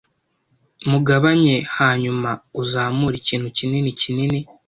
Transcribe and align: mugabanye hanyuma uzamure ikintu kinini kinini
mugabanye 0.89 1.55
hanyuma 1.77 2.29
uzamure 2.61 3.15
ikintu 3.21 3.47
kinini 3.57 3.89
kinini 4.01 4.39